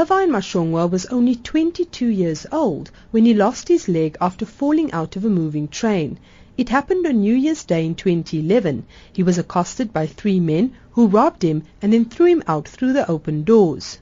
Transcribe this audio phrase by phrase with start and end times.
[0.00, 5.14] Irvine Mashongwa was only 22 years old when he lost his leg after falling out
[5.14, 6.18] of a moving train.
[6.56, 8.86] It happened on New Year's Day in 2011.
[9.12, 12.94] He was accosted by three men who robbed him and then threw him out through
[12.94, 13.98] the open doors.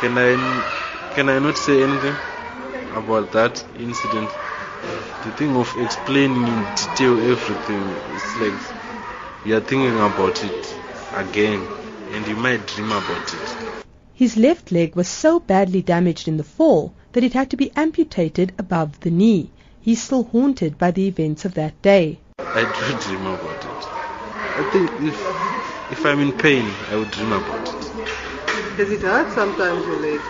[0.00, 2.16] Can I, can I not say anything
[2.94, 4.30] about that incident?
[5.24, 10.74] The thing of explaining in detail everything, it's like you are thinking about it
[11.12, 11.68] again
[12.12, 13.81] and you might dream about it.
[14.22, 17.72] His left leg was so badly damaged in the fall that it had to be
[17.74, 19.50] amputated above the knee.
[19.80, 22.20] He's still haunted by the events of that day.
[22.54, 23.88] I do dream about it.
[24.56, 25.18] I think if
[25.90, 28.76] if I'm in pain, I would dream about it.
[28.76, 30.20] Does it hurt sometimes your leg?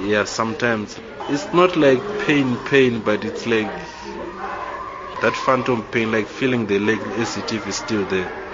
[0.00, 0.98] Yeah, sometimes.
[1.28, 3.74] It's not like pain, pain, but it's like
[5.20, 8.47] that phantom pain, like feeling the leg as if is still there.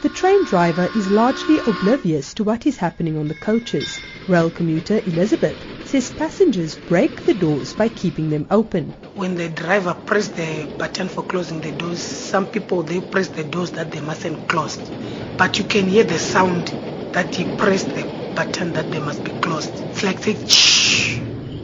[0.00, 4.00] The train driver is largely oblivious to what is happening on the coaches.
[4.28, 8.94] Rail commuter Elizabeth says passengers break the doors by keeping them open.
[9.14, 13.42] When the driver press the button for closing the doors, some people they press the
[13.42, 14.78] doors that they mustn't close.
[15.36, 16.72] But you can hear the sound
[17.10, 18.06] that he pressed the
[18.36, 19.82] button that they must be closed.
[19.90, 21.18] It's like saying shh.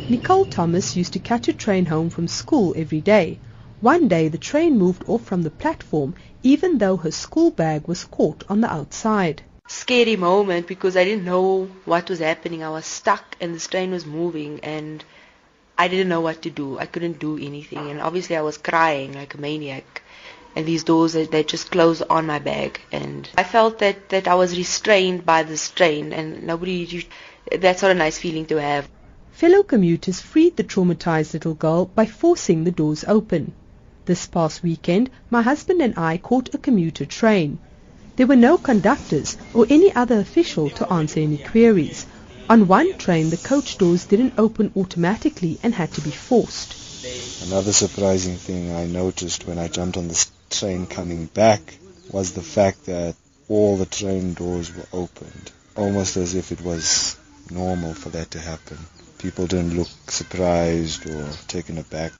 [0.08, 3.39] Nicole Thomas used to catch a train home from school every day.
[3.80, 8.05] One day the train moved off from the platform even though her school bag was
[8.05, 9.42] caught on the outside.
[9.67, 12.62] Scary moment because I didn't know what was happening.
[12.62, 15.05] I was stuck and the train was moving and
[15.77, 16.78] I didn't know what to do.
[16.78, 20.00] I couldn't do anything and obviously I was crying like a maniac.
[20.56, 22.80] And these doors, they just closed on my bag.
[22.91, 27.06] And I felt that, that I was restrained by this train and nobody,
[27.52, 28.89] that's not a nice feeling to have.
[29.33, 33.52] Fellow commuters freed the traumatized little girl by forcing the doors open.
[34.06, 37.58] This past weekend, my husband and I caught a commuter train.
[38.16, 42.05] There were no conductors or any other official to answer any queries.
[42.50, 46.74] On one train, the coach doors didn't open automatically and had to be forced.
[47.46, 51.79] Another surprising thing I noticed when I jumped on the train coming back
[52.11, 53.17] was the fact that
[53.48, 57.17] all the train doors were opened, almost as if it was
[57.50, 58.77] normal for that to happen.
[59.17, 62.12] People didn't look surprised or taken aback.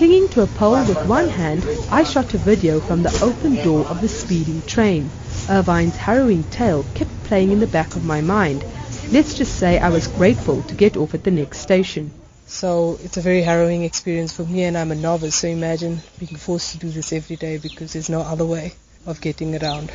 [0.00, 3.84] Clinging to a pole with one hand, I shot a video from the open door
[3.84, 5.10] of the speeding train.
[5.50, 8.64] Irvine's harrowing tale kept playing in the back of my mind.
[9.12, 12.12] Let's just say I was grateful to get off at the next station.
[12.46, 16.36] So it's a very harrowing experience for me and I'm a novice, so imagine being
[16.36, 18.72] forced to do this every day because there's no other way
[19.04, 19.92] of getting around.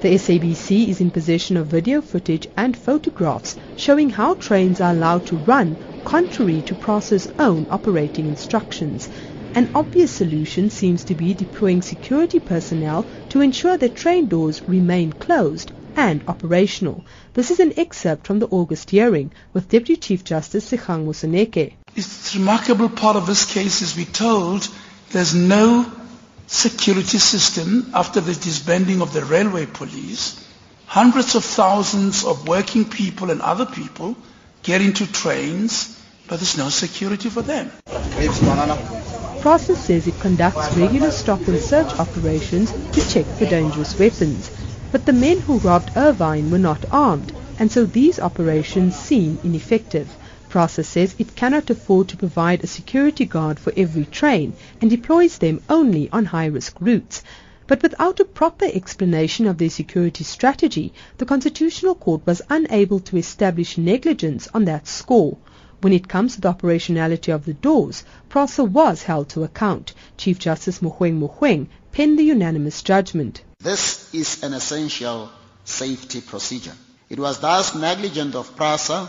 [0.00, 5.26] The SABC is in possession of video footage and photographs showing how trains are allowed
[5.26, 5.76] to run
[6.08, 9.10] contrary to PRASA's own operating instructions.
[9.54, 15.12] An obvious solution seems to be deploying security personnel to ensure that train doors remain
[15.12, 17.04] closed and operational.
[17.34, 21.74] This is an excerpt from the August hearing with Deputy Chief Justice Dikgang Moseneke.
[21.94, 24.66] It's remarkable part of this case is we're told
[25.10, 25.92] there's no
[26.46, 30.42] security system after the disbanding of the railway police.
[30.86, 34.16] Hundreds of thousands of working people and other people
[34.62, 35.97] get into trains
[36.28, 37.70] but there's no security for them.
[39.40, 44.50] PRASA says it conducts regular stop and search operations to check for dangerous weapons.
[44.92, 50.16] But the men who robbed Irvine were not armed, and so these operations seem ineffective.
[50.48, 55.38] PRASA says it cannot afford to provide a security guard for every train and deploys
[55.38, 57.22] them only on high-risk routes.
[57.66, 63.18] But without a proper explanation of their security strategy, the Constitutional Court was unable to
[63.18, 65.36] establish negligence on that score.
[65.80, 69.94] When it comes to the operationality of the doors, PRASA was held to account.
[70.16, 73.42] Chief Justice Mogoeng Mogoeng penned the unanimous judgment.
[73.60, 75.30] This is an essential
[75.64, 76.74] safety procedure.
[77.08, 79.08] It was thus negligent of PRASA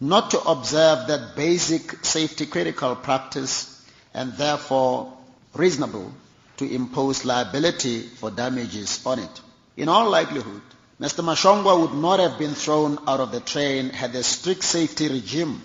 [0.00, 3.80] not to observe that basic safety critical practice
[4.12, 5.12] and therefore
[5.54, 6.12] reasonable
[6.56, 9.40] to impose liability for damages on it.
[9.76, 10.62] In all likelihood,
[11.00, 11.22] Mr.
[11.22, 15.62] Mashongwa would not have been thrown out of the train had the strict safety regime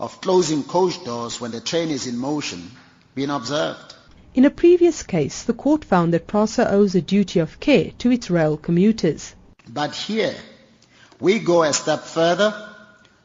[0.00, 2.70] of closing coach doors when the train is in motion
[3.14, 3.94] been observed.
[4.34, 8.10] In a previous case, the court found that PRASA owes a duty of care to
[8.10, 9.34] its rail commuters.
[9.68, 10.34] But here,
[11.20, 12.54] we go a step further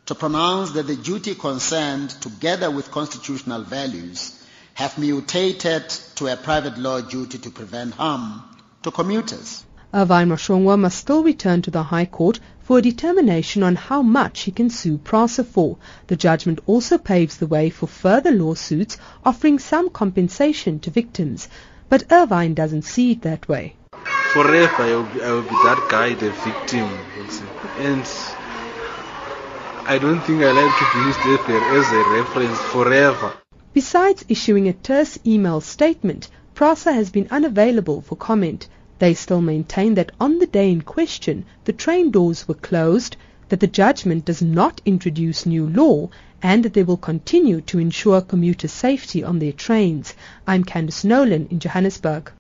[0.07, 4.44] to pronounce that the duty concerned, together with constitutional values,
[4.74, 8.44] have mutated to a private law duty to prevent harm
[8.83, 9.63] to commuters.
[9.97, 14.42] Irvine Mashongwa must still return to the High Court for a determination on how much
[14.42, 15.77] he can sue PRASA for.
[16.07, 21.47] The judgment also paves the way for further lawsuits offering some compensation to victims.
[21.88, 23.77] But Irvine doesn't see it that way.
[24.33, 26.89] forever I will, be, I will be that guy, the victim.
[27.80, 28.06] And
[29.88, 33.31] I don't think I like to be used as a reference forever.
[33.74, 38.68] Besides issuing a terse email statement, PRASA has been unavailable for comment.
[38.97, 43.18] They still maintain that on the day in question, the train doors were closed,
[43.50, 46.09] that the judgment does not introduce new law,
[46.42, 50.13] and that they will continue to ensure commuter safety on their trains.
[50.47, 52.31] I'm Candice Nolan in Johannesburg.